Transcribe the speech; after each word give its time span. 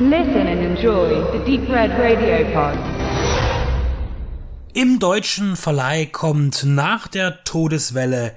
Listen 0.00 0.48
and 0.48 0.60
enjoy 0.60 1.22
the 1.30 1.38
Deep 1.44 1.68
Red 1.68 1.92
Radio 1.92 2.44
Pod. 2.52 2.76
Im 4.72 4.98
deutschen 4.98 5.54
Verleih 5.54 6.06
kommt 6.06 6.64
nach 6.64 7.06
der 7.06 7.44
Todeswelle 7.44 8.34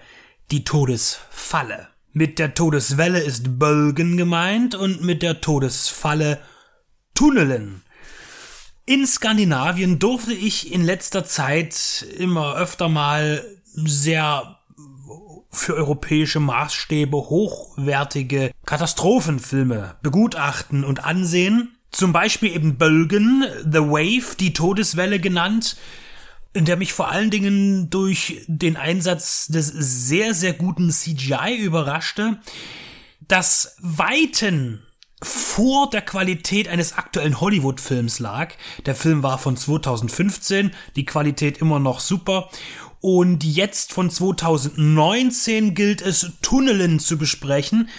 die 0.52 0.64
Todesfalle. 0.64 1.88
Mit 2.14 2.38
der 2.38 2.54
Todeswelle 2.54 3.22
ist 3.22 3.58
Bölgen 3.58 4.18
gemeint 4.18 4.76
und 4.76 5.02
mit 5.02 5.24
der 5.24 5.42
Todesfalle 5.42 6.40
Tunnelen. 7.16 7.82
In 8.86 9.08
Skandinavien 9.08 9.98
durfte 9.98 10.34
ich 10.34 10.72
in 10.72 10.84
letzter 10.84 11.26
Zeit 11.26 12.06
immer 12.20 12.56
öfter 12.56 12.88
mal 12.88 13.44
sehr 13.74 14.57
für 15.50 15.76
europäische 15.76 16.40
Maßstäbe 16.40 17.18
hochwertige 17.18 18.52
Katastrophenfilme 18.66 19.96
begutachten 20.02 20.84
und 20.84 21.04
ansehen. 21.04 21.78
Zum 21.92 22.14
Beispiel 22.14 22.54
eben 22.54 22.78
Bölgen, 22.78 23.46
The 23.64 23.80
Wave, 23.80 24.36
die 24.40 24.54
Todeswelle 24.54 25.20
genannt, 25.20 25.78
in 26.54 26.66
der 26.66 26.78
mich 26.78 26.94
vor 26.94 27.10
allen 27.10 27.30
Dingen 27.30 27.90
durch 27.90 28.44
den 28.48 28.78
Einsatz 28.78 29.48
des 29.48 29.68
sehr, 29.68 30.34
sehr 30.34 30.54
guten 30.54 30.92
CGI 30.92 31.56
überraschte, 31.58 32.40
das 33.28 33.76
Weiten 33.80 34.84
vor 35.22 35.90
der 35.90 36.02
Qualität 36.02 36.68
eines 36.68 36.94
aktuellen 36.94 37.42
Hollywood-Films 37.42 38.20
lag. 38.20 38.54
Der 38.86 38.96
Film 38.96 39.24
war 39.24 39.40
von 39.40 39.58
2015, 39.58 40.72
die 40.96 41.06
Qualität 41.06 41.58
immer 41.58 41.80
noch 41.80 42.00
super. 42.00 42.50
Und 43.00 43.44
jetzt 43.44 43.94
von 43.94 44.10
2019 44.10 45.74
gilt 45.76 46.02
es, 46.02 46.32
Tunnelen 46.42 47.00
zu 47.00 47.18
besprechen, 47.18 47.90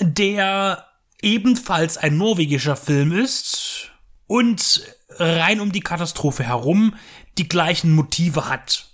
der 0.00 0.84
ebenfalls 1.22 1.96
ein 1.96 2.16
norwegischer 2.16 2.76
Film 2.76 3.12
ist 3.12 3.90
und 4.26 4.82
rein 5.10 5.60
um 5.60 5.72
die 5.72 5.80
Katastrophe 5.80 6.44
herum 6.44 6.94
die 7.38 7.48
gleichen 7.48 7.92
Motive 7.92 8.48
hat 8.48 8.88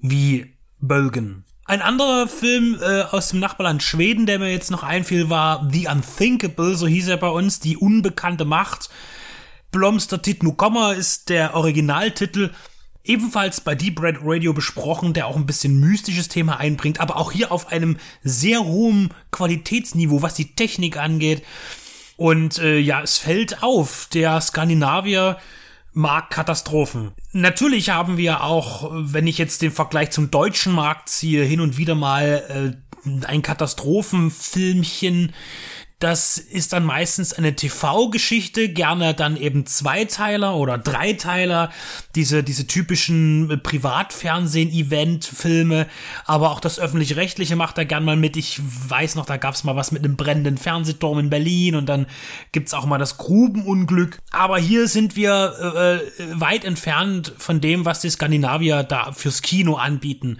wie 0.00 0.56
Bölgen. 0.78 1.44
Ein 1.64 1.82
anderer 1.82 2.26
Film 2.26 2.78
äh, 2.80 3.02
aus 3.02 3.28
dem 3.28 3.38
Nachbarland 3.38 3.82
Schweden, 3.82 4.26
der 4.26 4.38
mir 4.38 4.50
jetzt 4.50 4.70
noch 4.70 4.82
einfiel, 4.82 5.30
war 5.30 5.68
The 5.70 5.86
Unthinkable, 5.88 6.74
so 6.74 6.86
hieß 6.86 7.08
er 7.08 7.16
bei 7.16 7.28
uns, 7.28 7.60
die 7.60 7.76
unbekannte 7.76 8.44
Macht. 8.44 8.90
Blomster 9.70 10.20
Titnu 10.20 10.54
Kommer 10.54 10.94
ist 10.94 11.28
der 11.28 11.54
Originaltitel. 11.54 12.50
Ebenfalls 13.10 13.60
bei 13.60 13.74
Deep 13.74 14.00
Red 14.00 14.18
Radio 14.22 14.52
besprochen, 14.52 15.14
der 15.14 15.26
auch 15.26 15.34
ein 15.34 15.44
bisschen 15.44 15.80
mystisches 15.80 16.28
Thema 16.28 16.58
einbringt, 16.58 17.00
aber 17.00 17.16
auch 17.16 17.32
hier 17.32 17.50
auf 17.50 17.72
einem 17.72 17.96
sehr 18.22 18.64
hohen 18.64 19.12
Qualitätsniveau, 19.32 20.22
was 20.22 20.34
die 20.34 20.54
Technik 20.54 20.96
angeht. 20.96 21.42
Und 22.16 22.60
äh, 22.60 22.78
ja, 22.78 23.02
es 23.02 23.18
fällt 23.18 23.64
auf, 23.64 24.06
der 24.12 24.40
Skandinavier 24.40 25.38
mag 25.92 26.30
Katastrophen. 26.30 27.10
Natürlich 27.32 27.90
haben 27.90 28.16
wir 28.16 28.44
auch, 28.44 28.88
wenn 28.92 29.26
ich 29.26 29.38
jetzt 29.38 29.62
den 29.62 29.72
Vergleich 29.72 30.12
zum 30.12 30.30
deutschen 30.30 30.72
Markt 30.72 31.08
ziehe, 31.08 31.42
hin 31.42 31.60
und 31.60 31.78
wieder 31.78 31.96
mal 31.96 32.76
äh, 33.04 33.26
ein 33.26 33.42
Katastrophenfilmchen 33.42 35.32
das 36.00 36.38
ist 36.38 36.72
dann 36.72 36.84
meistens 36.84 37.32
eine 37.34 37.54
TV-Geschichte, 37.54 38.70
gerne 38.70 39.12
dann 39.12 39.36
eben 39.36 39.66
Zweiteiler 39.66 40.56
oder 40.56 40.78
Dreiteiler, 40.78 41.70
diese, 42.14 42.42
diese 42.42 42.66
typischen 42.66 43.60
Privatfernsehen-Event-Filme, 43.62 45.86
aber 46.24 46.52
auch 46.52 46.60
das 46.60 46.78
Öffentlich-Rechtliche 46.78 47.54
macht 47.54 47.76
da 47.76 47.84
gern 47.84 48.06
mal 48.06 48.16
mit. 48.16 48.38
Ich 48.38 48.58
weiß 48.62 49.16
noch, 49.16 49.26
da 49.26 49.36
gab's 49.36 49.62
mal 49.62 49.76
was 49.76 49.92
mit 49.92 50.02
einem 50.02 50.16
brennenden 50.16 50.56
Fernsehturm 50.56 51.18
in 51.18 51.28
Berlin 51.28 51.74
und 51.74 51.84
dann 51.86 52.06
gibt's 52.52 52.72
auch 52.72 52.86
mal 52.86 52.96
das 52.96 53.18
Grubenunglück. 53.18 54.20
Aber 54.30 54.58
hier 54.58 54.88
sind 54.88 55.16
wir 55.16 56.00
äh, 56.18 56.40
weit 56.40 56.64
entfernt 56.64 57.34
von 57.36 57.60
dem, 57.60 57.84
was 57.84 58.00
die 58.00 58.08
Skandinavier 58.08 58.84
da 58.84 59.12
fürs 59.12 59.42
Kino 59.42 59.74
anbieten. 59.74 60.38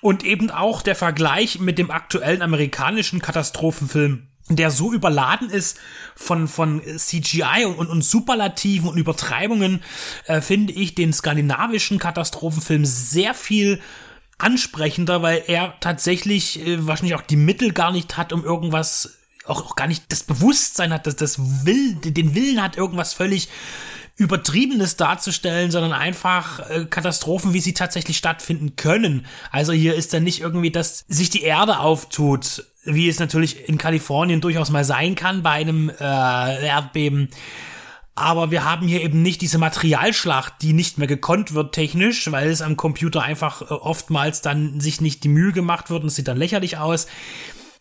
Und 0.00 0.24
eben 0.24 0.50
auch 0.50 0.80
der 0.80 0.94
Vergleich 0.94 1.58
mit 1.58 1.76
dem 1.76 1.90
aktuellen 1.90 2.40
amerikanischen 2.40 3.20
Katastrophenfilm 3.20 4.27
der 4.48 4.70
so 4.70 4.92
überladen 4.92 5.50
ist 5.50 5.78
von, 6.14 6.48
von 6.48 6.82
CGI 6.82 7.66
und, 7.66 7.88
und, 7.88 8.02
Superlativen 8.02 8.88
und 8.88 8.98
Übertreibungen, 8.98 9.82
äh, 10.26 10.40
finde 10.40 10.72
ich 10.72 10.94
den 10.94 11.12
skandinavischen 11.12 11.98
Katastrophenfilm 11.98 12.84
sehr 12.84 13.34
viel 13.34 13.80
ansprechender, 14.38 15.20
weil 15.22 15.42
er 15.46 15.74
tatsächlich 15.80 16.64
äh, 16.66 16.86
wahrscheinlich 16.86 17.16
auch 17.16 17.22
die 17.22 17.36
Mittel 17.36 17.72
gar 17.72 17.92
nicht 17.92 18.16
hat, 18.16 18.32
um 18.32 18.44
irgendwas, 18.44 19.17
auch, 19.48 19.64
auch 19.64 19.76
gar 19.76 19.86
nicht 19.86 20.04
das 20.08 20.22
Bewusstsein 20.22 20.92
hat, 20.92 21.06
dass 21.06 21.16
das 21.16 21.38
will, 21.64 21.94
den 21.94 22.34
Willen 22.34 22.62
hat, 22.62 22.76
irgendwas 22.76 23.14
völlig 23.14 23.48
Übertriebenes 24.18 24.96
darzustellen, 24.96 25.70
sondern 25.70 25.92
einfach 25.92 26.68
äh, 26.70 26.86
Katastrophen, 26.86 27.52
wie 27.52 27.60
sie 27.60 27.72
tatsächlich 27.72 28.16
stattfinden 28.16 28.74
können. 28.74 29.26
Also 29.52 29.72
hier 29.72 29.94
ist 29.94 30.12
dann 30.12 30.24
nicht 30.24 30.40
irgendwie, 30.40 30.72
dass 30.72 31.04
sich 31.06 31.30
die 31.30 31.42
Erde 31.42 31.78
auftut, 31.78 32.64
wie 32.84 33.08
es 33.08 33.20
natürlich 33.20 33.68
in 33.68 33.78
Kalifornien 33.78 34.40
durchaus 34.40 34.70
mal 34.70 34.84
sein 34.84 35.14
kann 35.14 35.44
bei 35.44 35.52
einem 35.52 35.88
äh, 35.88 36.66
Erdbeben. 36.66 37.28
Aber 38.16 38.50
wir 38.50 38.64
haben 38.64 38.88
hier 38.88 39.02
eben 39.02 39.22
nicht 39.22 39.40
diese 39.40 39.58
Materialschlacht, 39.58 40.54
die 40.62 40.72
nicht 40.72 40.98
mehr 40.98 41.06
gekonnt 41.06 41.54
wird 41.54 41.72
technisch, 41.72 42.32
weil 42.32 42.48
es 42.48 42.60
am 42.60 42.76
Computer 42.76 43.22
einfach 43.22 43.62
äh, 43.62 43.66
oftmals 43.66 44.40
dann 44.40 44.80
sich 44.80 45.00
nicht 45.00 45.22
die 45.22 45.28
Mühe 45.28 45.52
gemacht 45.52 45.90
wird 45.90 46.02
und 46.02 46.08
es 46.08 46.16
sieht 46.16 46.26
dann 46.26 46.38
lächerlich 46.38 46.78
aus. 46.78 47.06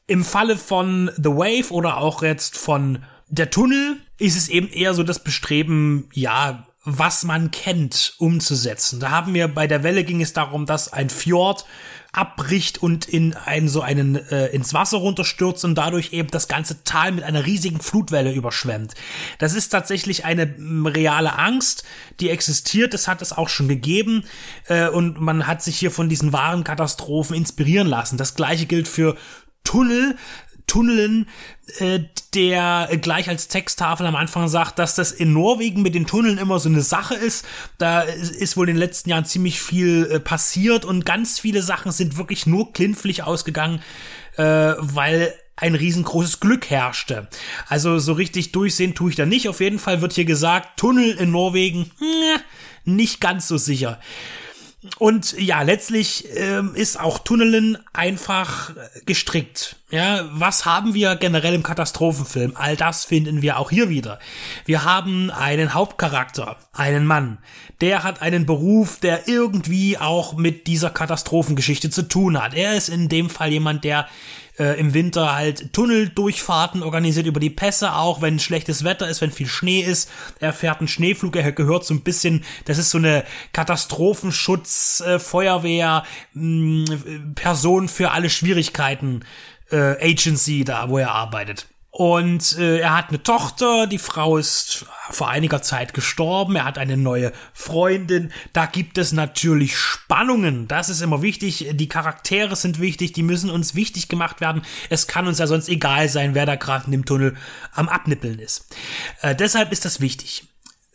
Im 0.07 0.23
Falle 0.23 0.57
von 0.57 1.11
The 1.17 1.29
Wave 1.29 1.71
oder 1.71 1.97
auch 1.97 2.23
jetzt 2.23 2.57
von 2.57 3.03
der 3.27 3.49
Tunnel 3.49 3.97
ist 4.17 4.37
es 4.37 4.47
eben 4.47 4.69
eher 4.69 4.93
so 4.93 5.03
das 5.03 5.21
Bestreben, 5.21 6.09
ja, 6.13 6.65
was 6.85 7.25
man 7.25 7.51
kennt, 7.51 8.15
umzusetzen. 8.17 9.01
Da 9.01 9.11
haben 9.11 9.33
wir 9.33 9.49
bei 9.49 9.67
der 9.67 9.83
Welle 9.83 10.05
ging 10.05 10.21
es 10.21 10.31
darum, 10.31 10.65
dass 10.65 10.93
ein 10.93 11.09
Fjord 11.09 11.65
abbricht 12.13 12.81
und 12.81 13.05
in 13.09 13.33
einen 13.33 13.67
so 13.67 13.81
einen 13.81 14.15
äh, 14.15 14.47
ins 14.47 14.73
Wasser 14.73 14.99
runterstürzt 14.99 15.65
und 15.65 15.75
dadurch 15.75 16.13
eben 16.13 16.29
das 16.29 16.47
ganze 16.47 16.85
Tal 16.85 17.11
mit 17.11 17.25
einer 17.25 17.45
riesigen 17.45 17.81
Flutwelle 17.81 18.31
überschwemmt. 18.31 18.93
Das 19.39 19.53
ist 19.53 19.69
tatsächlich 19.69 20.23
eine 20.23 20.55
reale 20.85 21.37
Angst, 21.37 21.83
die 22.21 22.29
existiert. 22.29 22.93
Das 22.93 23.09
hat 23.09 23.21
es 23.21 23.33
auch 23.33 23.49
schon 23.49 23.67
gegeben 23.67 24.23
äh, 24.69 24.87
und 24.87 25.19
man 25.19 25.45
hat 25.45 25.61
sich 25.61 25.77
hier 25.77 25.91
von 25.91 26.07
diesen 26.07 26.31
wahren 26.31 26.63
Katastrophen 26.63 27.35
inspirieren 27.35 27.87
lassen. 27.87 28.17
Das 28.17 28.35
gleiche 28.35 28.65
gilt 28.65 28.87
für 28.87 29.17
Tunnel, 29.67 30.15
Tunneln, 30.65 31.27
äh, 31.79 31.99
der 32.33 32.87
gleich 33.01 33.27
als 33.27 33.49
Texttafel 33.49 34.05
am 34.05 34.15
Anfang 34.15 34.47
sagt, 34.47 34.79
dass 34.79 34.95
das 34.95 35.11
in 35.11 35.33
Norwegen 35.33 35.81
mit 35.81 35.93
den 35.93 36.07
Tunneln 36.07 36.37
immer 36.37 36.57
so 36.59 36.69
eine 36.69 36.81
Sache 36.81 37.15
ist. 37.15 37.45
Da 37.77 38.01
ist 38.01 38.55
wohl 38.55 38.69
in 38.69 38.75
den 38.75 38.79
letzten 38.79 39.09
Jahren 39.09 39.25
ziemlich 39.25 39.59
viel 39.59 40.07
äh, 40.09 40.19
passiert 40.21 40.85
und 40.85 41.05
ganz 41.05 41.37
viele 41.37 41.61
Sachen 41.61 41.91
sind 41.91 42.17
wirklich 42.17 42.45
nur 42.45 42.71
klimpflich 42.71 43.23
ausgegangen, 43.23 43.81
äh, 44.37 44.43
weil 44.77 45.33
ein 45.57 45.75
riesengroßes 45.75 46.39
Glück 46.39 46.69
herrschte. 46.69 47.27
Also 47.67 47.99
so 47.99 48.13
richtig 48.13 48.53
durchsehen 48.53 48.95
tue 48.95 49.09
ich 49.09 49.17
da 49.17 49.25
nicht. 49.25 49.49
Auf 49.49 49.59
jeden 49.59 49.79
Fall 49.79 50.01
wird 50.01 50.13
hier 50.13 50.25
gesagt, 50.25 50.79
Tunnel 50.79 51.11
in 51.11 51.31
Norwegen, 51.31 51.91
nicht 52.85 53.19
ganz 53.19 53.49
so 53.49 53.57
sicher. 53.57 53.99
Und 54.99 55.33
ja, 55.39 55.63
letztlich 55.63 56.27
ähm, 56.35 56.75
ist 56.75 56.99
auch 56.99 57.19
Tunneln 57.19 57.77
einfach 57.93 58.71
gestrickt. 59.05 59.75
Ja, 59.89 60.25
was 60.33 60.65
haben 60.65 60.93
wir 60.93 61.15
generell 61.15 61.53
im 61.53 61.63
Katastrophenfilm? 61.63 62.51
All 62.55 62.75
das 62.75 63.05
finden 63.05 63.41
wir 63.41 63.57
auch 63.57 63.69
hier 63.69 63.87
wieder. 63.87 64.19
Wir 64.65 64.83
haben 64.83 65.31
einen 65.31 65.73
Hauptcharakter, 65.73 66.57
einen 66.73 67.05
Mann. 67.05 67.37
Der 67.79 68.03
hat 68.03 68.21
einen 68.21 68.45
Beruf, 68.45 68.99
der 68.99 69.29
irgendwie 69.29 69.97
auch 69.97 70.35
mit 70.35 70.67
dieser 70.67 70.89
Katastrophengeschichte 70.89 71.89
zu 71.89 72.01
tun 72.01 72.41
hat. 72.41 72.53
Er 72.53 72.75
ist 72.75 72.89
in 72.89 73.07
dem 73.07 73.29
Fall 73.29 73.49
jemand, 73.49 73.85
der 73.85 74.09
äh, 74.59 74.77
im 74.77 74.93
Winter 74.93 75.33
halt 75.33 75.71
Tunneldurchfahrten 75.71 76.83
organisiert 76.83 77.25
über 77.25 77.39
die 77.39 77.49
Pässe 77.49 77.93
auch, 77.93 78.21
wenn 78.21 78.39
schlechtes 78.39 78.83
Wetter 78.83 79.07
ist, 79.07 79.21
wenn 79.21 79.31
viel 79.31 79.47
Schnee 79.47 79.79
ist. 79.79 80.09
Er 80.41 80.51
fährt 80.51 80.79
einen 80.79 80.89
Schneeflug, 80.89 81.37
er 81.37 81.51
gehört 81.53 81.85
so 81.85 81.93
ein 81.93 82.01
bisschen, 82.01 82.43
das 82.65 82.77
ist 82.77 82.89
so 82.89 82.97
eine 82.97 83.23
Katastrophenschutz, 83.53 84.99
äh, 84.99 85.17
Feuerwehr, 85.17 86.03
mh, 86.33 86.91
mm, 86.91 87.35
Person 87.35 87.87
für 87.87 88.11
alle 88.11 88.29
Schwierigkeiten 88.29 89.21
äh, 89.71 90.11
Agency 90.11 90.63
da, 90.63 90.89
wo 90.89 90.97
er 90.97 91.11
arbeitet. 91.11 91.67
Und 91.97 92.59
äh, 92.59 92.77
er 92.77 92.95
hat 92.95 93.09
eine 93.09 93.23
Tochter, 93.23 93.87
die 93.87 93.97
Frau 93.97 94.37
ist 94.37 94.85
vor 95.09 95.29
einiger 95.29 95.63
Zeit 95.63 95.95
gestorben, 95.95 96.55
er 96.55 96.65
hat 96.65 96.77
eine 96.77 96.95
neue 96.95 97.31
Freundin. 97.53 98.31
Da 98.53 98.67
gibt 98.67 98.99
es 98.99 99.13
natürlich 99.13 99.75
Spannungen, 99.75 100.67
das 100.67 100.89
ist 100.89 101.01
immer 101.01 101.23
wichtig. 101.23 101.69
Die 101.71 101.89
Charaktere 101.89 102.55
sind 102.55 102.79
wichtig, 102.79 103.13
die 103.13 103.23
müssen 103.23 103.49
uns 103.49 103.73
wichtig 103.73 104.09
gemacht 104.09 104.41
werden. 104.41 104.61
Es 104.91 105.07
kann 105.07 105.27
uns 105.27 105.39
ja 105.39 105.47
sonst 105.47 105.69
egal 105.69 106.07
sein, 106.07 106.35
wer 106.35 106.45
da 106.45 106.55
gerade 106.55 106.85
in 106.85 106.91
dem 106.91 107.05
Tunnel 107.05 107.35
am 107.73 107.89
Abnippeln 107.89 108.37
ist. 108.37 108.75
Äh, 109.23 109.33
deshalb 109.35 109.71
ist 109.71 109.83
das 109.83 109.99
wichtig. 109.99 110.43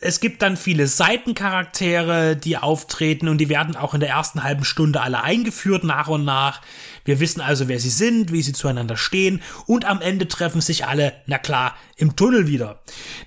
Es 0.05 0.19
gibt 0.19 0.43
dann 0.43 0.57
viele 0.57 0.89
Seitencharaktere, 0.89 2.35
die 2.35 2.57
auftreten 2.57 3.29
und 3.29 3.39
die 3.39 3.49
werden 3.49 3.77
auch 3.77 3.95
in 3.95 4.01
der 4.01 4.09
ersten 4.09 4.43
halben 4.43 4.65
Stunde 4.65 5.01
alle 5.01 5.23
eingeführt 5.23 5.85
nach 5.85 6.09
und 6.09 6.25
nach. 6.25 6.61
Wir 7.05 7.21
wissen 7.21 7.41
also, 7.41 7.69
wer 7.69 7.79
sie 7.79 7.89
sind, 7.89 8.33
wie 8.33 8.43
sie 8.43 8.53
zueinander 8.53 8.97
stehen 8.97 9.41
und 9.67 9.85
am 9.85 10.01
Ende 10.01 10.27
treffen 10.27 10.61
sich 10.61 10.87
alle, 10.87 11.13
na 11.27 11.39
klar, 11.39 11.77
im 11.97 12.17
Tunnel 12.17 12.49
wieder. 12.49 12.83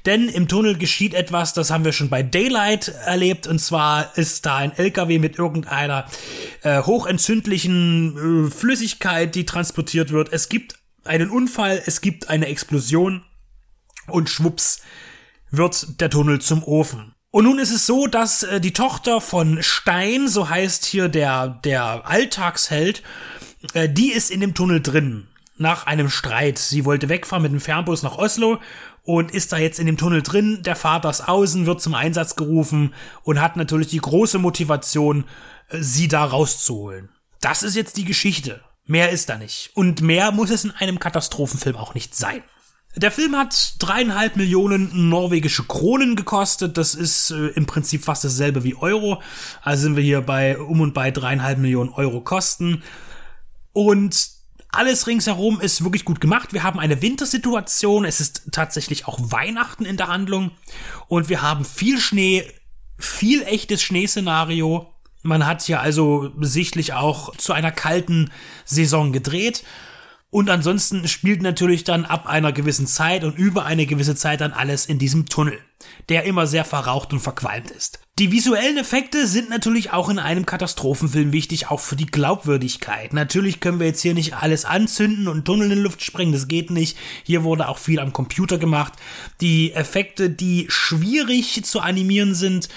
Denn 0.05 0.27
im 0.27 0.49
Tunnel 0.49 0.77
geschieht 0.77 1.13
etwas, 1.13 1.53
das 1.53 1.71
haben 1.71 1.85
wir 1.85 1.93
schon 1.93 2.09
bei 2.09 2.23
Daylight 2.23 2.89
erlebt 3.05 3.47
und 3.47 3.59
zwar 3.59 4.17
ist 4.17 4.45
da 4.45 4.57
ein 4.57 4.73
LKW 4.77 5.17
mit 5.17 5.39
irgendeiner 5.39 6.05
äh, 6.63 6.81
hochentzündlichen 6.81 8.47
äh, 8.47 8.51
Flüssigkeit, 8.51 9.33
die 9.33 9.45
transportiert 9.45 10.11
wird. 10.11 10.33
Es 10.33 10.49
gibt 10.49 10.75
einen 11.05 11.29
Unfall, 11.29 11.81
es 11.85 12.01
gibt 12.01 12.29
eine 12.29 12.47
Explosion 12.47 13.23
und 14.07 14.29
schwupps 14.29 14.81
wird 15.51 15.99
der 16.01 16.09
Tunnel 16.09 16.41
zum 16.41 16.63
Ofen. 16.63 17.15
Und 17.31 17.43
nun 17.43 17.59
ist 17.59 17.71
es 17.71 17.85
so, 17.85 18.07
dass 18.07 18.43
äh, 18.43 18.61
die 18.61 18.71
Tochter 18.71 19.19
von 19.19 19.61
Stein, 19.61 20.29
so 20.29 20.47
heißt 20.47 20.85
hier 20.85 21.09
der, 21.09 21.59
der 21.65 22.07
Alltagsheld, 22.07 23.03
äh, 23.73 23.89
die 23.89 24.13
ist 24.13 24.31
in 24.31 24.39
dem 24.39 24.53
Tunnel 24.53 24.81
drin. 24.81 25.27
Nach 25.57 25.85
einem 25.85 26.09
Streit. 26.09 26.57
Sie 26.57 26.85
wollte 26.85 27.09
wegfahren 27.09 27.43
mit 27.43 27.51
dem 27.51 27.59
Fernbus 27.59 28.03
nach 28.03 28.17
Oslo 28.17 28.59
und 29.03 29.31
ist 29.31 29.51
da 29.51 29.57
jetzt 29.57 29.79
in 29.79 29.85
dem 29.85 29.97
Tunnel 29.97 30.21
drin. 30.21 30.61
Der 30.63 30.77
Vater 30.77 31.09
ist 31.09 31.27
außen, 31.27 31.65
wird 31.65 31.81
zum 31.81 31.93
Einsatz 31.93 32.35
gerufen 32.35 32.93
und 33.23 33.41
hat 33.41 33.57
natürlich 33.57 33.87
die 33.87 33.99
große 33.99 34.39
Motivation, 34.39 35.25
äh, 35.69 35.77
sie 35.81 36.07
da 36.07 36.23
rauszuholen. 36.23 37.09
Das 37.41 37.63
ist 37.63 37.75
jetzt 37.75 37.97
die 37.97 38.05
Geschichte. 38.05 38.61
Mehr 38.85 39.09
ist 39.09 39.29
da 39.29 39.37
nicht. 39.37 39.71
Und 39.73 40.01
mehr 40.01 40.31
muss 40.31 40.51
es 40.51 40.63
in 40.63 40.71
einem 40.71 40.99
Katastrophenfilm 40.99 41.75
auch 41.75 41.95
nicht 41.95 42.15
sein. 42.15 42.43
Der 42.97 43.11
Film 43.11 43.35
hat 43.35 43.75
dreieinhalb 43.79 44.37
Millionen 44.37 45.09
norwegische 45.09 45.63
Kronen 45.63 46.15
gekostet. 46.15 46.77
Das 46.77 46.95
ist 46.95 47.31
äh, 47.31 47.47
im 47.47 47.65
Prinzip 47.65 48.05
fast 48.05 48.23
dasselbe 48.23 48.63
wie 48.63 48.75
Euro. 48.75 49.21
Also 49.61 49.83
sind 49.83 49.95
wir 49.97 50.03
hier 50.03 50.21
bei 50.21 50.57
um 50.57 50.79
und 50.79 50.93
bei 50.93 51.11
dreieinhalb 51.11 51.59
Millionen 51.59 51.89
Euro 51.89 52.21
Kosten. 52.21 52.83
Und 53.73 54.29
alles 54.69 55.07
ringsherum 55.07 55.59
ist 55.59 55.83
wirklich 55.83 56.05
gut 56.05 56.21
gemacht. 56.21 56.53
Wir 56.53 56.63
haben 56.63 56.79
eine 56.79 57.01
Wintersituation. 57.01 58.05
Es 58.05 58.21
ist 58.21 58.43
tatsächlich 58.51 59.07
auch 59.07 59.19
Weihnachten 59.19 59.85
in 59.85 59.97
der 59.97 60.07
Handlung. 60.07 60.51
Und 61.07 61.27
wir 61.27 61.41
haben 61.41 61.65
viel 61.65 61.99
Schnee, 61.99 62.49
viel 62.97 63.43
echtes 63.43 63.83
Schneeszenario. 63.83 64.89
Man 65.21 65.45
hat 65.45 65.63
hier 65.63 65.81
also 65.81 66.31
sichtlich 66.39 66.93
auch 66.93 67.35
zu 67.35 67.51
einer 67.51 67.71
kalten 67.71 68.31
Saison 68.63 69.11
gedreht. 69.11 69.63
Und 70.35 70.49
ansonsten 70.49 71.07
spielt 71.07 71.41
natürlich 71.41 71.85
dann 71.85 72.03
ab 72.03 72.27
einer 72.27 72.51
gewissen 72.51 72.87
Zeit 72.87 73.23
und 73.23 73.37
über 73.37 73.65
eine 73.65 73.85
gewisse 73.85 74.17
Zeit 74.17 74.41
dann 74.41 74.51
alles 74.51 74.85
in 74.85 74.99
diesem 74.99 75.29
Tunnel, 75.29 75.57
der 76.09 76.25
immer 76.25 76.45
sehr 76.45 76.65
verraucht 76.65 77.13
und 77.13 77.21
verqualmt 77.21 77.71
ist. 77.71 78.01
Die 78.19 78.33
visuellen 78.33 78.75
Effekte 78.75 79.27
sind 79.27 79.49
natürlich 79.49 79.93
auch 79.93 80.09
in 80.09 80.19
einem 80.19 80.45
Katastrophenfilm 80.45 81.31
wichtig, 81.31 81.71
auch 81.71 81.79
für 81.79 81.95
die 81.95 82.07
Glaubwürdigkeit. 82.07 83.13
Natürlich 83.13 83.61
können 83.61 83.79
wir 83.79 83.87
jetzt 83.87 84.01
hier 84.01 84.13
nicht 84.13 84.33
alles 84.33 84.65
anzünden 84.65 85.29
und 85.29 85.45
Tunnel 85.45 85.71
in 85.71 85.77
die 85.77 85.83
Luft 85.83 86.03
sprengen, 86.03 86.33
das 86.33 86.49
geht 86.49 86.69
nicht. 86.69 86.97
Hier 87.23 87.45
wurde 87.45 87.69
auch 87.69 87.77
viel 87.77 88.01
am 88.01 88.11
Computer 88.11 88.57
gemacht. 88.57 88.91
Die 89.39 89.71
Effekte, 89.71 90.29
die 90.29 90.65
schwierig 90.67 91.63
zu 91.63 91.79
animieren 91.79 92.35
sind, 92.35 92.67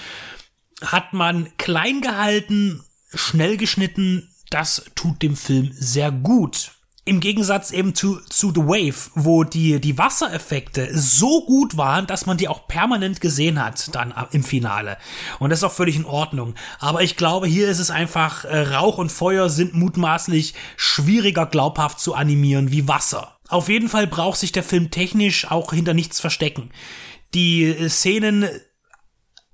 hat 0.81 1.11
man 1.11 1.49
klein 1.57 1.99
gehalten, 1.99 2.85
schnell 3.13 3.57
geschnitten. 3.57 4.29
Das 4.49 4.85
tut 4.95 5.21
dem 5.21 5.35
Film 5.35 5.71
sehr 5.73 6.09
gut. 6.09 6.78
Im 7.09 7.21
Gegensatz 7.21 7.71
eben 7.71 7.95
zu, 7.95 8.19
zu 8.29 8.51
The 8.53 8.61
Wave, 8.61 9.09
wo 9.15 9.43
die, 9.43 9.81
die 9.81 9.97
Wassereffekte 9.97 10.95
so 10.95 11.43
gut 11.43 11.75
waren, 11.75 12.05
dass 12.05 12.27
man 12.27 12.37
die 12.37 12.47
auch 12.47 12.67
permanent 12.67 13.19
gesehen 13.19 13.65
hat 13.65 13.95
dann 13.95 14.13
im 14.31 14.43
Finale. 14.43 14.95
Und 15.39 15.49
das 15.49 15.57
ist 15.57 15.63
auch 15.63 15.71
völlig 15.71 15.95
in 15.95 16.05
Ordnung. 16.05 16.53
Aber 16.77 17.01
ich 17.01 17.15
glaube, 17.15 17.47
hier 17.47 17.67
ist 17.67 17.79
es 17.79 17.89
einfach, 17.89 18.45
äh, 18.45 18.59
Rauch 18.59 18.99
und 18.99 19.11
Feuer 19.11 19.49
sind 19.49 19.73
mutmaßlich 19.73 20.53
schwieriger 20.77 21.47
glaubhaft 21.47 21.99
zu 21.99 22.13
animieren 22.13 22.71
wie 22.71 22.87
Wasser. 22.87 23.39
Auf 23.47 23.69
jeden 23.69 23.89
Fall 23.89 24.05
braucht 24.05 24.37
sich 24.37 24.51
der 24.51 24.61
Film 24.61 24.91
technisch 24.91 25.49
auch 25.49 25.73
hinter 25.73 25.95
nichts 25.95 26.19
verstecken. 26.19 26.69
Die 27.33 27.63
äh, 27.63 27.89
Szenen 27.89 28.47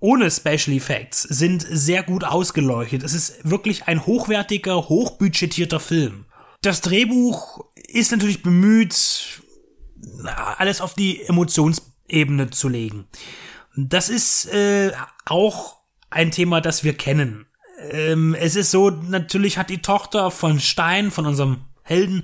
ohne 0.01 0.29
Special 0.29 0.75
Effects 0.75 1.21
sind 1.21 1.65
sehr 1.65 2.03
gut 2.03 2.25
ausgeleuchtet. 2.25 3.01
Es 3.03 3.13
ist 3.13 3.49
wirklich 3.49 3.87
ein 3.87 4.05
hochwertiger, 4.05 4.89
hochbudgetierter 4.89 5.79
Film. 5.79 6.25
Das 6.65 6.81
Drehbuch 6.81 7.63
ist 7.75 8.11
natürlich 8.11 8.41
bemüht, 8.41 8.95
alles 10.57 10.81
auf 10.81 10.95
die 10.95 11.21
Emotionsebene 11.21 12.49
zu 12.49 12.69
legen. 12.69 13.05
Das 13.75 14.09
ist 14.09 14.51
äh, 14.51 14.91
auch 15.25 15.77
ein 16.09 16.31
Thema, 16.31 16.61
das 16.61 16.83
wir 16.83 16.97
kennen. 16.97 17.45
Ähm, 17.91 18.33
es 18.33 18.55
ist 18.55 18.71
so, 18.71 18.89
natürlich 18.89 19.59
hat 19.59 19.69
die 19.69 19.83
Tochter 19.83 20.31
von 20.31 20.59
Stein, 20.59 21.11
von 21.11 21.27
unserem 21.27 21.65
Helden, 21.83 22.23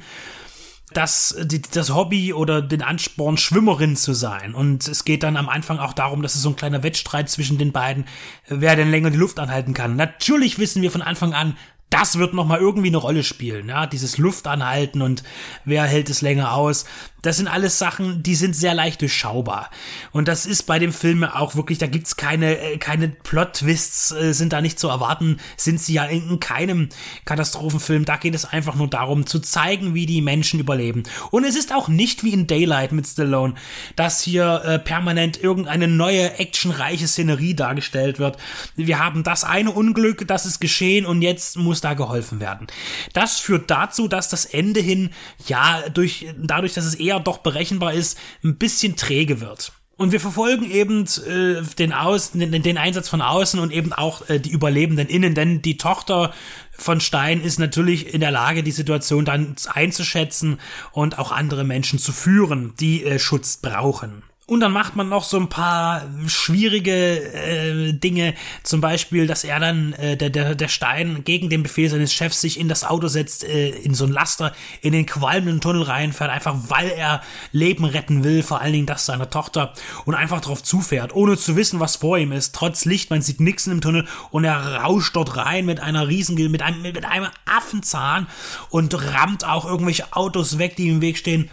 das, 0.91 1.37
die, 1.44 1.61
das 1.61 1.94
Hobby 1.94 2.33
oder 2.33 2.63
den 2.63 2.81
Ansporn, 2.81 3.37
Schwimmerin 3.37 3.95
zu 3.95 4.13
sein. 4.13 4.55
Und 4.55 4.87
es 4.87 5.05
geht 5.05 5.21
dann 5.21 5.37
am 5.37 5.49
Anfang 5.49 5.77
auch 5.77 5.94
darum, 5.94 6.23
dass 6.23 6.33
es 6.33 6.41
so 6.41 6.49
ein 6.49 6.55
kleiner 6.55 6.81
Wettstreit 6.81 7.29
zwischen 7.29 7.59
den 7.59 7.71
beiden, 7.71 8.05
wer 8.47 8.75
denn 8.75 8.89
länger 8.89 9.11
die 9.11 9.17
Luft 9.17 9.39
anhalten 9.39 9.75
kann. 9.75 9.95
Natürlich 9.95 10.57
wissen 10.57 10.81
wir 10.81 10.89
von 10.89 11.03
Anfang 11.03 11.35
an, 11.35 11.57
das 11.91 12.17
wird 12.17 12.33
noch 12.33 12.47
mal 12.47 12.59
irgendwie 12.59 12.88
eine 12.88 12.97
Rolle 12.97 13.23
spielen, 13.23 13.69
ja, 13.69 13.85
dieses 13.85 14.17
Luftanhalten 14.17 15.01
und 15.01 15.23
wer 15.65 15.83
hält 15.83 16.09
es 16.09 16.21
länger 16.21 16.53
aus. 16.53 16.85
Das 17.21 17.38
sind 17.38 17.47
alles 17.47 17.77
Sachen, 17.77 18.23
die 18.23 18.33
sind 18.33 18.55
sehr 18.55 18.73
leicht 18.73 19.01
durchschaubar. 19.01 19.69
Und 20.11 20.27
das 20.27 20.47
ist 20.47 20.63
bei 20.63 20.79
dem 20.79 20.91
Film 20.91 21.23
auch 21.23 21.55
wirklich, 21.55 21.77
da 21.77 21.85
gibt's 21.85 22.15
keine, 22.17 22.57
äh, 22.57 22.77
keine 22.77 23.09
Plot-Twists, 23.09 24.11
äh, 24.11 24.33
sind 24.33 24.53
da 24.53 24.61
nicht 24.61 24.79
zu 24.79 24.88
erwarten, 24.88 25.38
sind 25.55 25.79
sie 25.79 25.93
ja 25.93 26.05
in 26.05 26.39
keinem 26.39 26.89
Katastrophenfilm. 27.25 28.05
Da 28.05 28.17
geht 28.17 28.33
es 28.33 28.45
einfach 28.45 28.73
nur 28.73 28.87
darum, 28.87 29.27
zu 29.27 29.39
zeigen, 29.39 29.94
wie 29.94 30.07
die 30.07 30.21
Menschen 30.21 30.59
überleben. 30.59 31.03
Und 31.29 31.44
es 31.44 31.55
ist 31.55 31.73
auch 31.73 31.89
nicht 31.89 32.23
wie 32.23 32.33
in 32.33 32.47
Daylight 32.47 32.91
mit 32.91 33.05
Stallone, 33.05 33.53
dass 33.95 34.21
hier 34.21 34.63
äh, 34.65 34.79
permanent 34.79 35.44
irgendeine 35.44 35.87
neue, 35.87 36.39
actionreiche 36.39 37.07
Szenerie 37.07 37.53
dargestellt 37.53 38.17
wird. 38.17 38.37
Wir 38.75 38.97
haben 38.97 39.21
das 39.23 39.44
eine 39.44 39.69
Unglück, 39.69 40.27
das 40.27 40.47
ist 40.47 40.59
geschehen 40.59 41.05
und 41.05 41.21
jetzt 41.21 41.55
muss 41.55 41.81
da 41.81 41.94
geholfen 41.94 42.39
werden. 42.39 42.68
Das 43.13 43.39
führt 43.39 43.69
dazu, 43.69 44.07
dass 44.07 44.30
das 44.30 44.45
Ende 44.45 44.80
hin, 44.80 45.10
ja, 45.48 45.83
durch, 45.94 46.28
dadurch, 46.38 46.74
dass 46.74 46.86
es 46.86 46.95
eher 46.95 47.19
doch 47.19 47.39
berechenbar 47.39 47.94
ist, 47.94 48.18
ein 48.44 48.57
bisschen 48.57 48.95
träge 48.95 49.42
wird. 49.42 49.74
Und 50.01 50.12
wir 50.12 50.19
verfolgen 50.19 50.72
eben 50.72 51.06
äh, 51.28 51.62
den, 51.78 51.94
Aus, 51.94 52.31
den, 52.31 52.63
den, 52.63 52.78
Einsatz 52.80 53.07
von 53.07 53.22
außen 53.22 53.60
und 53.60 53.72
eben 53.72 53.94
auch 53.94 54.28
äh, 54.30 54.39
die 54.39 54.50
Überlebenden 54.50 55.07
innen, 55.07 55.36
denn 55.36 55.62
die 55.62 55.78
Tochter 55.78 56.33
von 56.72 57.00
Stein 57.00 57.39
ist 57.39 57.60
natürlich 57.60 58.12
in 58.12 58.19
der 58.19 58.31
Lage, 58.31 58.63
die 58.63 58.72
Situation 58.72 59.25
dann 59.25 59.56
einzuschätzen 59.72 60.60
und 60.92 61.19
auch 61.19 61.31
andere 61.31 61.63
Menschen 61.66 62.00
zu 62.00 62.13
führen, 62.13 62.73
die 62.80 63.04
äh, 63.04 63.19
Schutz 63.19 63.57
brauchen. 63.57 64.23
Und 64.48 64.60
dann 64.60 64.74
macht 64.74 64.95
man 64.95 65.07
noch 65.07 65.24
so 65.24 65.38
ein 65.38 65.50
paar 65.50 66.02
schwierige 66.26 66.92
äh, 66.92 67.94
Dinge, 67.94 68.33
zum 68.64 68.81
Beispiel, 68.81 69.28
dass 69.28 69.44
er 69.44 69.60
dann, 69.60 69.94
äh, 69.94 70.18
der, 70.18 70.31
der, 70.31 70.56
der 70.56 70.68
Stein 70.68 71.24
gegen 71.24 71.50
den 71.50 71.62
Befehl 71.64 71.90
seines 71.90 72.12
Chefs 72.12 72.42
sich 72.42 72.60
in 72.60 72.68
das 72.68 72.83
Auto 72.83 73.07
setzt, 73.07 73.44
äh, 73.44 73.69
in 73.69 73.94
so 73.94 74.04
ein 74.06 74.12
Laster, 74.12 74.52
in 74.81 74.94
den 74.94 75.06
qualmenden 75.06 75.62
Tunnel 75.62 75.83
reinfährt, 75.83 76.31
einfach 76.31 76.56
weil 76.68 76.90
er 76.90 77.21
Leben 77.52 77.86
retten 77.86 78.24
will, 78.24 78.42
vor 78.42 78.60
allen 78.60 78.74
Dingen 78.74 78.88
das 78.88 79.06
seiner 79.06 79.30
Tochter, 79.30 79.74
und 80.06 80.16
einfach 80.16 80.42
drauf 80.42 80.64
zufährt, 80.64 81.16
ohne 81.16 81.38
zu 81.38 81.56
wissen, 81.56 81.80
was 81.80 81.98
vor 81.98 82.18
ihm 82.18 82.31
ist. 82.31 82.54
Trotz 82.56 82.83
Licht, 82.83 83.12
man 83.12 83.21
sieht 83.21 83.40
nichts 83.40 83.68
im 83.68 83.80
Tunnel 83.80 84.07
und 84.31 84.44
er 84.44 84.81
rauscht 84.81 85.16
dort 85.16 85.38
rein 85.38 85.66
mit 85.66 85.80
einer 85.80 86.07
riesen, 86.07 86.36
mit 86.36 86.64
einem, 86.64 86.81
mit 86.81 87.06
einem 87.06 87.30
Affenzahn 87.45 88.28
und 88.69 88.94
rammt 89.14 89.45
auch 89.45 89.66
irgendwelche 89.66 90.12
Autos 90.14 90.57
weg, 90.57 90.76
die 90.76 90.90
im 90.90 91.00
Weg 91.00 91.18
stehen. 91.18 91.50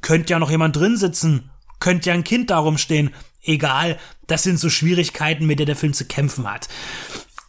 Könnte 0.00 0.30
ja 0.32 0.38
noch 0.38 0.50
jemand 0.50 0.76
drin 0.76 0.96
sitzen 0.96 1.50
könnte 1.80 2.08
ja 2.08 2.14
ein 2.14 2.24
Kind 2.24 2.50
darum 2.50 2.78
stehen. 2.78 3.14
Egal, 3.42 3.98
das 4.26 4.42
sind 4.42 4.58
so 4.58 4.68
Schwierigkeiten, 4.70 5.46
mit 5.46 5.58
der 5.58 5.66
der 5.66 5.76
Film 5.76 5.92
zu 5.92 6.04
kämpfen 6.04 6.50
hat. 6.50 6.68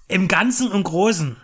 Im 0.08 0.28
Ganzen 0.28 0.72
und 0.72 0.84
Großen, 0.84 1.38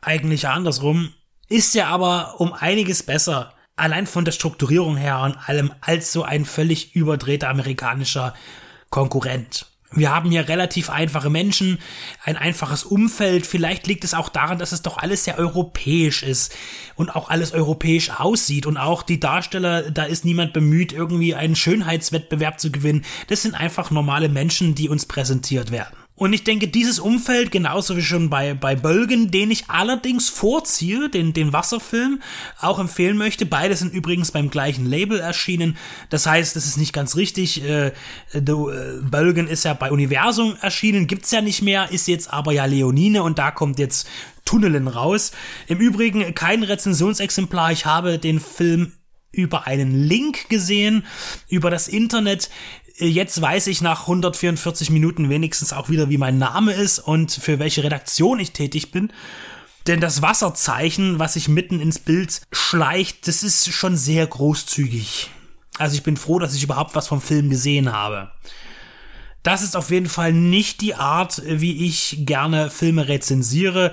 eigentlich 0.00 0.42
ja 0.42 0.52
andersrum, 0.52 1.12
ist 1.48 1.74
er 1.76 1.88
aber 1.88 2.40
um 2.40 2.52
einiges 2.52 3.02
besser, 3.02 3.54
allein 3.76 4.06
von 4.06 4.24
der 4.24 4.32
Strukturierung 4.32 4.96
her 4.96 5.20
und 5.20 5.36
allem, 5.48 5.72
als 5.80 6.12
so 6.12 6.22
ein 6.22 6.44
völlig 6.44 6.94
überdrehter 6.94 7.48
amerikanischer 7.48 8.34
Konkurrent. 8.90 9.66
Wir 9.96 10.14
haben 10.14 10.30
hier 10.30 10.48
relativ 10.48 10.90
einfache 10.90 11.30
Menschen, 11.30 11.78
ein 12.24 12.36
einfaches 12.36 12.84
Umfeld. 12.84 13.46
Vielleicht 13.46 13.86
liegt 13.86 14.04
es 14.04 14.14
auch 14.14 14.28
daran, 14.28 14.58
dass 14.58 14.72
es 14.72 14.82
doch 14.82 14.98
alles 14.98 15.24
sehr 15.24 15.38
europäisch 15.38 16.22
ist 16.22 16.54
und 16.96 17.14
auch 17.14 17.30
alles 17.30 17.52
europäisch 17.52 18.10
aussieht. 18.10 18.66
Und 18.66 18.76
auch 18.76 19.02
die 19.02 19.20
Darsteller, 19.20 19.90
da 19.90 20.04
ist 20.04 20.24
niemand 20.24 20.52
bemüht, 20.52 20.92
irgendwie 20.92 21.34
einen 21.34 21.56
Schönheitswettbewerb 21.56 22.58
zu 22.58 22.72
gewinnen. 22.72 23.04
Das 23.28 23.42
sind 23.42 23.54
einfach 23.54 23.90
normale 23.90 24.28
Menschen, 24.28 24.74
die 24.74 24.88
uns 24.88 25.06
präsentiert 25.06 25.70
werden. 25.70 26.03
Und 26.16 26.32
ich 26.32 26.44
denke, 26.44 26.68
dieses 26.68 27.00
Umfeld, 27.00 27.50
genauso 27.50 27.96
wie 27.96 28.02
schon 28.02 28.30
bei, 28.30 28.54
bei 28.54 28.76
Bölgen, 28.76 29.32
den 29.32 29.50
ich 29.50 29.64
allerdings 29.68 30.28
vorziehe, 30.28 31.08
den, 31.08 31.32
den 31.32 31.52
Wasserfilm, 31.52 32.22
auch 32.60 32.78
empfehlen 32.78 33.16
möchte. 33.16 33.46
Beide 33.46 33.74
sind 33.74 33.92
übrigens 33.92 34.30
beim 34.30 34.48
gleichen 34.48 34.86
Label 34.86 35.18
erschienen. 35.18 35.76
Das 36.10 36.26
heißt, 36.26 36.54
das 36.54 36.66
ist 36.66 36.76
nicht 36.76 36.92
ganz 36.92 37.16
richtig. 37.16 37.64
Äh, 37.64 37.88
äh, 38.32 38.40
Bölgen 38.40 39.48
ist 39.48 39.64
ja 39.64 39.74
bei 39.74 39.90
Universum 39.90 40.56
erschienen, 40.60 41.08
gibt's 41.08 41.32
ja 41.32 41.40
nicht 41.40 41.62
mehr, 41.62 41.90
ist 41.90 42.06
jetzt 42.06 42.32
aber 42.32 42.52
ja 42.52 42.64
Leonine 42.64 43.24
und 43.24 43.40
da 43.40 43.50
kommt 43.50 43.80
jetzt 43.80 44.06
Tunnelen 44.44 44.86
raus. 44.86 45.32
Im 45.66 45.78
Übrigen 45.78 46.32
kein 46.34 46.62
Rezensionsexemplar. 46.62 47.72
Ich 47.72 47.86
habe 47.86 48.20
den 48.20 48.38
Film 48.38 48.92
über 49.32 49.66
einen 49.66 49.94
Link 50.04 50.48
gesehen, 50.48 51.04
über 51.48 51.70
das 51.70 51.88
Internet. 51.88 52.50
Jetzt 52.96 53.40
weiß 53.40 53.66
ich 53.66 53.80
nach 53.80 54.02
144 54.02 54.90
Minuten 54.90 55.28
wenigstens 55.28 55.72
auch 55.72 55.88
wieder, 55.88 56.10
wie 56.10 56.18
mein 56.18 56.38
Name 56.38 56.72
ist 56.72 57.00
und 57.00 57.32
für 57.32 57.58
welche 57.58 57.82
Redaktion 57.82 58.38
ich 58.38 58.52
tätig 58.52 58.92
bin. 58.92 59.12
Denn 59.88 60.00
das 60.00 60.22
Wasserzeichen, 60.22 61.18
was 61.18 61.34
sich 61.34 61.48
mitten 61.48 61.80
ins 61.80 61.98
Bild 61.98 62.42
schleicht, 62.52 63.26
das 63.26 63.42
ist 63.42 63.72
schon 63.72 63.96
sehr 63.96 64.26
großzügig. 64.26 65.30
Also 65.76 65.96
ich 65.96 66.04
bin 66.04 66.16
froh, 66.16 66.38
dass 66.38 66.54
ich 66.54 66.62
überhaupt 66.62 66.94
was 66.94 67.08
vom 67.08 67.20
Film 67.20 67.50
gesehen 67.50 67.92
habe. 67.92 68.30
Das 69.42 69.62
ist 69.62 69.76
auf 69.76 69.90
jeden 69.90 70.08
Fall 70.08 70.32
nicht 70.32 70.80
die 70.80 70.94
Art, 70.94 71.42
wie 71.44 71.84
ich 71.86 72.18
gerne 72.20 72.70
Filme 72.70 73.08
rezensiere 73.08 73.92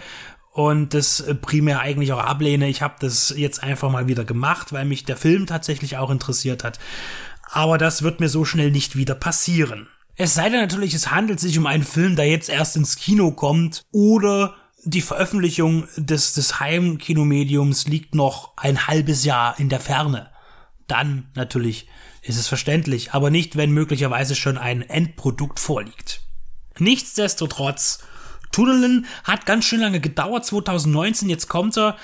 und 0.51 0.93
das 0.93 1.25
primär 1.41 1.79
eigentlich 1.79 2.13
auch 2.13 2.19
ablehne. 2.19 2.69
Ich 2.69 2.83
habe 2.83 2.95
das 2.99 3.33
jetzt 3.35 3.63
einfach 3.63 3.89
mal 3.89 4.07
wieder 4.07 4.25
gemacht, 4.25 4.71
weil 4.71 4.85
mich 4.85 5.05
der 5.05 5.17
Film 5.17 5.47
tatsächlich 5.47 5.97
auch 5.97 6.11
interessiert 6.11 6.63
hat 6.63 6.77
aber 7.51 7.77
das 7.77 8.01
wird 8.01 8.19
mir 8.19 8.29
so 8.29 8.45
schnell 8.45 8.71
nicht 8.71 8.95
wieder 8.95 9.15
passieren. 9.15 9.87
Es 10.15 10.33
sei 10.33 10.49
denn 10.49 10.61
natürlich, 10.61 10.93
es 10.93 11.11
handelt 11.11 11.39
sich 11.39 11.57
um 11.57 11.65
einen 11.65 11.83
Film, 11.83 12.15
der 12.15 12.27
jetzt 12.27 12.49
erst 12.49 12.75
ins 12.75 12.95
Kino 12.95 13.31
kommt 13.31 13.83
oder 13.91 14.55
die 14.83 15.01
Veröffentlichung 15.01 15.87
des, 15.95 16.33
des 16.33 16.59
Heimkinomediums 16.59 17.87
liegt 17.87 18.15
noch 18.15 18.57
ein 18.57 18.87
halbes 18.87 19.23
Jahr 19.25 19.59
in 19.59 19.69
der 19.69 19.79
Ferne. 19.79 20.31
Dann 20.87 21.29
natürlich 21.35 21.87
ist 22.23 22.37
es 22.37 22.47
verständlich, 22.47 23.13
aber 23.13 23.29
nicht, 23.29 23.55
wenn 23.55 23.71
möglicherweise 23.71 24.35
schon 24.35 24.57
ein 24.57 24.81
Endprodukt 24.81 25.59
vorliegt. 25.59 26.21
Nichtsdestotrotz, 26.79 27.99
Tunneln 28.51 29.05
hat 29.23 29.45
ganz 29.45 29.65
schön 29.65 29.81
lange 29.81 29.99
gedauert, 29.99 30.45
2019, 30.45 31.29
jetzt 31.29 31.47
kommt 31.47 31.77
er, 31.77 31.97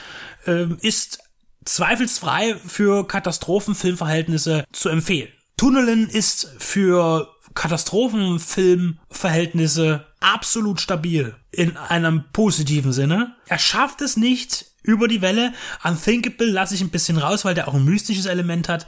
äh, 0.46 0.68
ist 0.82 1.20
zweifelsfrei 1.66 2.56
für 2.56 3.06
Katastrophenfilmverhältnisse 3.08 4.66
zu 4.72 4.90
empfehlen. 4.90 5.32
Tunneln 5.58 6.08
ist 6.08 6.54
für 6.60 7.28
Katastrophenfilmverhältnisse 7.56 10.06
absolut 10.20 10.80
stabil 10.80 11.36
in 11.52 11.76
einem 11.76 12.26
positiven 12.32 12.94
Sinne. 12.94 13.36
Er 13.48 13.58
schafft 13.58 14.02
es 14.02 14.18
nicht, 14.18 14.68
über 14.88 15.08
die 15.08 15.22
Welle. 15.22 15.54
Unthinkable 15.84 16.48
lasse 16.48 16.74
ich 16.74 16.82
ein 16.82 16.90
bisschen 16.90 17.18
raus, 17.18 17.46
weil 17.46 17.54
der 17.54 17.68
auch 17.68 17.74
ein 17.74 17.86
mystisches 17.86 18.26
Element 18.26 18.70
hat. 18.70 18.88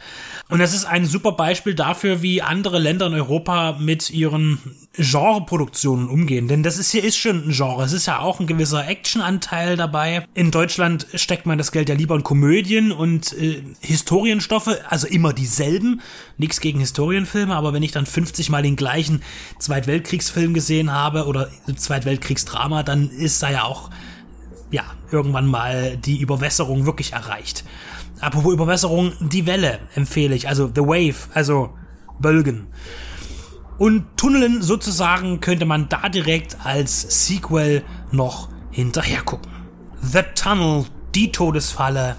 Und 0.49 0.59
das 0.59 0.73
ist 0.73 0.85
ein 0.85 1.05
super 1.05 1.33
Beispiel 1.33 1.75
dafür, 1.75 2.21
wie 2.21 2.41
andere 2.41 2.79
Länder 2.79 3.07
in 3.07 3.13
Europa 3.13 3.77
mit 3.79 4.09
ihren 4.09 4.57
Genreproduktionen 4.93 6.09
umgehen. 6.09 6.47
Denn 6.47 6.63
das 6.63 6.77
ist 6.77 6.91
hier 6.91 7.03
ist 7.03 7.17
schon 7.17 7.49
ein 7.49 7.51
Genre. 7.51 7.83
Es 7.83 7.93
ist 7.93 8.05
ja 8.05 8.19
auch 8.19 8.39
ein 8.39 8.47
gewisser 8.47 8.87
Actionanteil 8.87 9.77
dabei. 9.77 10.25
In 10.33 10.51
Deutschland 10.51 11.07
steckt 11.13 11.45
man 11.45 11.57
das 11.57 11.71
Geld 11.71 11.89
ja 11.89 11.95
lieber 11.95 12.15
in 12.15 12.23
Komödien 12.23 12.91
und 12.91 13.33
äh, 13.33 13.61
Historienstoffe, 13.81 14.75
also 14.87 15.07
immer 15.07 15.33
dieselben. 15.33 16.01
Nichts 16.37 16.61
gegen 16.61 16.79
Historienfilme, 16.79 17.53
aber 17.53 17.73
wenn 17.73 17.83
ich 17.83 17.91
dann 17.91 18.05
50 18.05 18.49
mal 18.49 18.63
den 18.63 18.75
gleichen 18.75 19.21
Zweitweltkriegsfilm 19.59 20.53
gesehen 20.53 20.91
habe 20.91 21.25
oder 21.25 21.49
Zweitweltkriegsdrama, 21.75 22.83
dann 22.83 23.09
ist 23.09 23.43
da 23.43 23.51
ja 23.51 23.63
auch 23.63 23.89
ja, 24.71 24.83
irgendwann 25.11 25.47
mal 25.47 25.97
die 25.97 26.19
Überwässerung 26.19 26.85
wirklich 26.85 27.13
erreicht. 27.13 27.63
Apropos 28.19 28.53
Überwässerung, 28.53 29.13
die 29.19 29.45
Welle 29.45 29.79
empfehle 29.95 30.35
ich, 30.35 30.47
also 30.47 30.67
The 30.73 30.81
Wave, 30.81 31.15
also 31.33 31.73
Bölgen. 32.19 32.67
Und 33.77 34.05
Tunneln 34.17 34.61
sozusagen 34.61 35.39
könnte 35.39 35.65
man 35.65 35.87
da 35.87 36.09
direkt 36.09 36.57
als 36.65 37.25
Sequel 37.25 37.83
noch 38.11 38.49
hinterher 38.71 39.21
gucken. 39.21 39.51
The 40.01 40.21
Tunnel, 40.35 40.85
die 41.15 41.31
Todesfalle, 41.31 42.17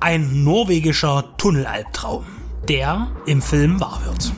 ein 0.00 0.44
norwegischer 0.44 1.36
Tunnelalbtraum, 1.36 2.24
der 2.68 3.08
im 3.26 3.42
Film 3.42 3.80
wahr 3.80 4.00
wird. 4.06 4.32